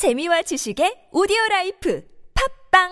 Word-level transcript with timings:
재미와 0.00 0.40
지식의 0.40 1.12
오디오 1.12 1.36
life 1.50 2.02
팟빵 2.32 2.88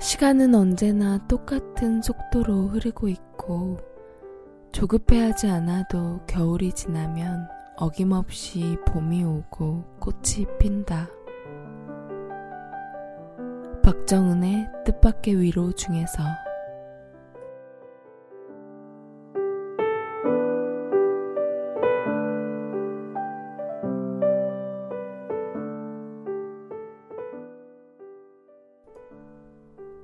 시간은 0.00 0.54
언제나 0.54 1.18
똑같은 1.28 2.00
속도로 2.00 2.68
흐르고 2.68 3.08
있고 3.08 3.80
조급해하지 4.72 5.48
않아도 5.48 6.24
겨울이 6.26 6.72
지나면 6.72 7.48
어김없이 7.76 8.78
봄이 8.86 9.24
오고 9.24 9.98
꽃이 10.00 10.46
핀다. 10.58 11.10
박정은의 13.82 14.68
뜻밖의 14.86 15.38
위로 15.38 15.72
중에서 15.72 16.45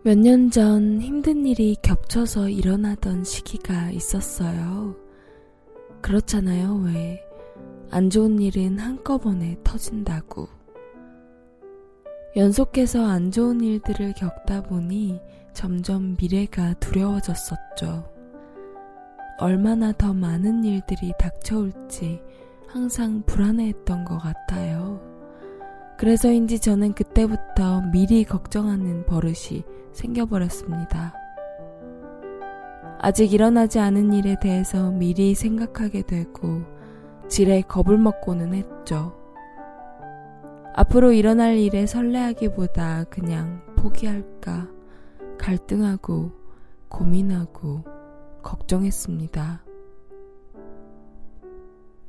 몇 0.04 0.18
년 0.18 0.50
전 0.50 1.00
힘든 1.00 1.46
일이 1.46 1.76
겹쳐서 1.80 2.48
일어나던 2.48 3.22
시기가 3.22 3.90
있었어요. 3.90 4.96
그렇잖아요, 6.00 6.74
왜. 6.86 7.22
안 7.90 8.10
좋은 8.10 8.40
일은 8.40 8.78
한꺼번에 8.80 9.56
터진다고. 9.62 10.48
연속해서 12.34 13.06
안 13.06 13.30
좋은 13.30 13.60
일들을 13.60 14.14
겪다 14.14 14.62
보니 14.62 15.20
점점 15.52 16.16
미래가 16.18 16.74
두려워졌었죠. 16.74 18.10
얼마나 19.38 19.92
더 19.92 20.12
많은 20.12 20.64
일들이 20.64 21.12
닥쳐올지 21.18 22.20
항상 22.66 23.22
불안해했던 23.26 24.04
것 24.04 24.18
같아요. 24.18 25.11
그래서인지 26.02 26.58
저는 26.58 26.94
그때부터 26.94 27.80
미리 27.92 28.24
걱정하는 28.24 29.06
버릇이 29.06 29.62
생겨버렸습니다. 29.92 31.14
아직 32.98 33.32
일어나지 33.32 33.78
않은 33.78 34.12
일에 34.12 34.36
대해서 34.40 34.90
미리 34.90 35.36
생각하게 35.36 36.02
되고 36.02 36.62
지레 37.28 37.60
겁을 37.60 37.98
먹고는 37.98 38.52
했죠. 38.52 39.16
앞으로 40.74 41.12
일어날 41.12 41.56
일에 41.56 41.86
설레하기보다 41.86 43.04
그냥 43.04 43.62
포기할까 43.76 44.68
갈등하고 45.38 46.32
고민하고 46.88 47.84
걱정했습니다. 48.42 49.64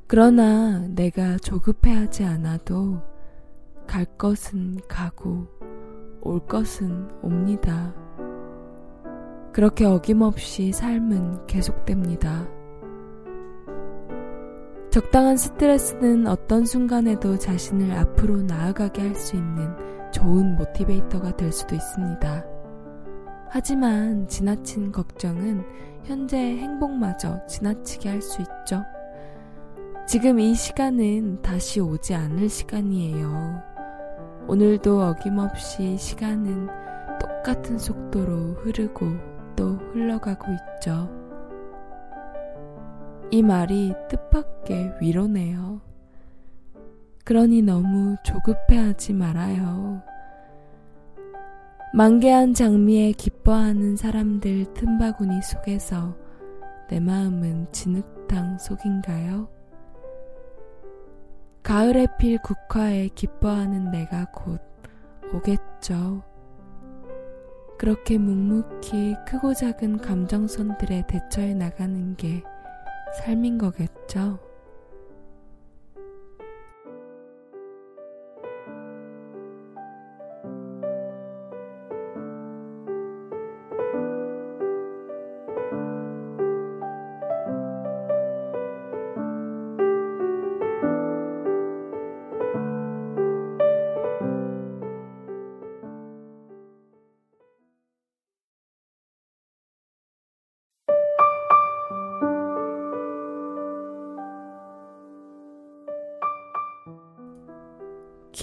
그러나 0.08 0.80
내가 0.80 1.38
조급해하지 1.38 2.24
않아도 2.24 3.13
갈 3.94 4.06
것은 4.18 4.80
가고 4.88 5.46
올 6.22 6.44
것은 6.48 7.10
옵니다. 7.22 7.94
그렇게 9.54 9.86
어김없이 9.86 10.72
삶은 10.72 11.46
계속됩니다. 11.46 12.48
적당한 14.90 15.38
스트레스는 15.38 16.26
어떤 16.26 16.66
순간에도 16.66 17.38
자신을 17.38 17.96
앞으로 17.96 18.42
나아가게 18.42 19.00
할 19.04 19.16
수 19.16 19.36
있는 19.36 19.70
좋은 20.12 20.56
모티베이터가 20.56 21.38
될 21.38 21.52
수도 21.52 21.76
있습니다. 21.76 22.46
하지만 23.52 24.28
지나친 24.28 24.92
걱정은 24.92 25.64
현재의 26.06 26.58
행복마저 26.58 27.46
지나치게 27.46 28.10
할 28.10 28.22
수 28.24 28.42
있죠. 28.42 28.82
지금 30.08 30.40
이 30.40 30.56
시간은 30.56 31.44
다시 31.44 31.80
오지 31.80 32.16
않을 32.16 32.50
시간이에요. 32.50 33.73
오늘도 34.48 35.02
어김없이 35.02 35.98
시간은 35.98 36.68
똑같은 37.20 37.78
속도로 37.78 38.56
흐르고 38.56 39.06
또 39.56 39.76
흘러가고 39.76 40.46
있죠. 40.52 41.10
이 43.32 43.42
말이 43.42 43.94
뜻밖의 44.10 44.96
위로네요. 45.02 45.82
그러니 47.24 47.62
너무 47.62 48.18
조급해하지 48.24 49.14
말아요. 49.14 50.02
만개한 51.94 52.54
장미에 52.54 53.14
기뻐하는 53.14 53.96
사람들 53.96 54.74
틈바구니 54.74 55.42
속에서 55.42 56.18
내 56.90 57.00
마음은 57.00 57.72
진흙탕 57.72 58.58
속인가요? 58.58 59.48
가을에 61.74 62.06
필 62.20 62.38
국화에 62.38 63.08
기뻐하는 63.16 63.90
내가 63.90 64.26
곧 64.26 64.62
오겠죠. 65.34 66.22
그렇게 67.80 68.20
묵묵히 68.20 69.16
크고 69.28 69.56
작은 69.56 69.98
감정선들에 69.98 71.08
대처해 71.08 71.56
나가는 71.56 72.16
게 72.16 72.44
삶인 73.18 73.58
거겠죠. 73.58 74.38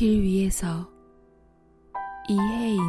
길 0.01 0.23
위에서 0.23 0.91
이혜인 2.27 2.81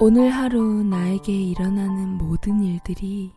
오늘 0.00 0.28
하루 0.30 0.82
나에게 0.82 1.32
일어나는 1.32 2.18
모든 2.18 2.60
일들이 2.60 3.32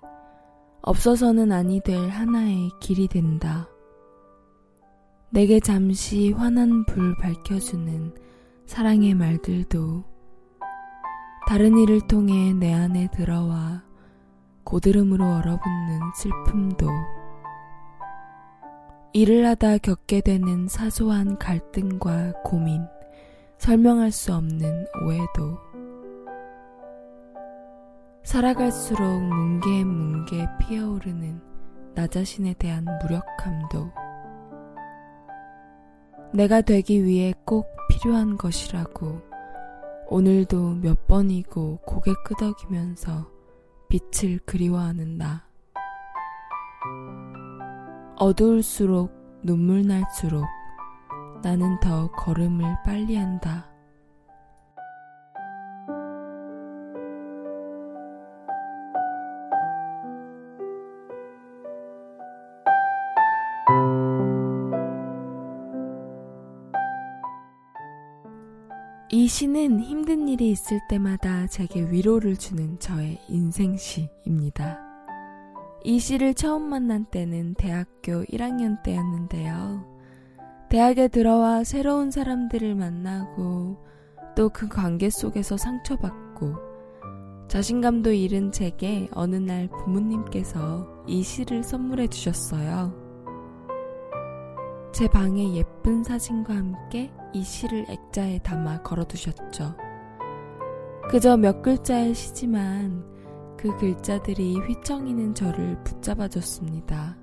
없어서는 0.82 1.52
아니 1.52 1.82
될 1.82 2.10
하나의 2.10 2.72
길이 2.82 3.08
된다. 3.08 3.70
내게 5.30 5.60
잠시 5.60 6.32
환한 6.32 6.88
불 6.88 7.16
밝혀주는 7.18 8.16
사랑의 8.66 9.14
말들도 9.14 10.04
다른 11.48 11.78
일을 11.78 12.02
통해 12.08 12.54
내 12.54 12.74
안에 12.74 13.10
들어와 13.14 13.84
고드름으로 14.64 15.24
얼어붙는 15.24 16.00
슬픔도 16.16 16.88
일을 19.16 19.46
하다 19.46 19.78
겪게 19.78 20.20
되는 20.20 20.68
사소한 20.68 21.38
갈등과 21.38 22.34
고민, 22.44 22.86
설명할 23.58 24.12
수 24.12 24.34
없는 24.34 24.88
오해도, 25.06 25.58
살아갈수록 28.24 29.24
뭉게뭉게 29.24 30.46
피어오르는 30.60 31.42
나 31.94 32.08
자신에 32.08 32.56
대한 32.56 32.84
무력함도, 32.84 33.90
내가 36.34 36.60
되기 36.60 37.06
위해 37.06 37.34
꼭 37.46 37.68
필요한 37.88 38.36
것이라고 38.36 39.22
오늘도 40.10 40.74
몇 40.82 41.08
번이고 41.08 41.78
고개 41.86 42.12
끄덕이면서 42.26 43.32
빛을 43.88 44.40
그리워하는 44.40 45.18
나. 45.18 45.45
어두울수록 48.18 49.12
눈물 49.44 49.86
날수록 49.86 50.46
나는 51.44 51.80
더 51.80 52.10
걸음을 52.12 52.64
빨리 52.86 53.16
한다. 53.16 53.70
이 69.12 69.28
시는 69.28 69.82
힘든 69.82 70.28
일이 70.28 70.52
있을 70.52 70.80
때마다 70.90 71.48
제게 71.48 71.82
위로를 71.82 72.38
주는 72.38 72.80
저의 72.80 73.20
인생시입니다. 73.28 74.85
이 75.86 76.00
씨를 76.00 76.34
처음 76.34 76.64
만난 76.64 77.06
때는 77.06 77.54
대학교 77.54 78.24
1학년 78.24 78.82
때였는데요. 78.82 79.86
대학에 80.68 81.08
들어와 81.08 81.64
새로운 81.64 82.10
사람들을 82.10 82.74
만나고 82.74 83.78
또 84.36 84.50
그 84.50 84.68
관계 84.68 85.12
속에서 85.12 85.58
상처받고 85.58 86.56
자신감도 87.48 88.14
잃은 88.14 88.52
제게 88.52 89.08
어느 89.14 89.36
날 89.36 89.68
부모님께서 89.68 91.04
이 91.06 91.22
시를 91.22 91.64
선물해 91.64 92.08
주셨어요. 92.08 92.92
제 94.92 95.08
방에 95.08 95.54
예쁜 95.54 96.04
사진과 96.04 96.56
함께 96.56 97.12
이 97.32 97.44
시를 97.44 97.86
액자에 97.88 98.40
담아 98.40 98.82
걸어 98.82 99.04
두셨죠. 99.04 99.76
그저 101.10 101.38
몇 101.38 101.62
글자의 101.62 102.16
시지만 102.16 103.15
그 103.66 103.76
글자들이 103.78 104.60
휘청이는 104.60 105.34
저를 105.34 105.84
붙잡아줬습니다. 105.84 107.18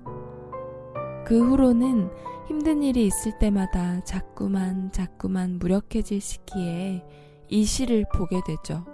그 1.25 1.41
후로는 1.41 2.09
힘든 2.49 2.83
일이 2.83 3.05
있을 3.05 3.39
때마다 3.39 4.03
자꾸만 4.03 4.91
자꾸만 4.91 5.57
무력해질 5.57 6.19
시기에 6.19 7.01
이 7.47 7.63
시를 7.63 8.03
보게 8.13 8.41
되죠. 8.45 8.85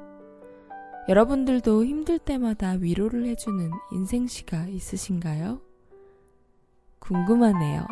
여러분들도 1.08 1.86
힘들 1.86 2.20
때마다 2.20 2.74
위로를 2.74 3.26
해주는 3.26 3.72
인생시가 3.94 4.68
있으신가요? 4.68 5.60
궁금하네요. 7.00 7.88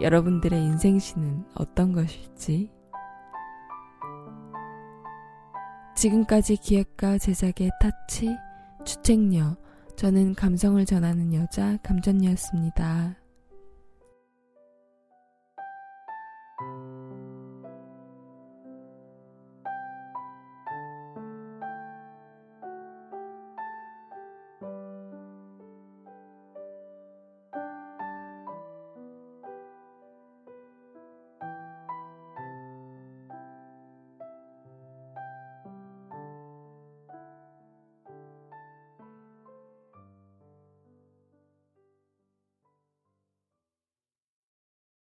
여러분들의 0.00 0.62
인생시는 0.62 1.44
어떤 1.56 1.92
것일지. 1.92 2.70
지금까지 5.96 6.56
기획과 6.56 7.18
제작의 7.18 7.70
타치, 7.80 8.28
주책녀, 8.84 9.56
저는 9.96 10.34
감성을 10.34 10.84
전하는 10.84 11.34
여자 11.34 11.76
감전녀였습니다. 11.82 13.21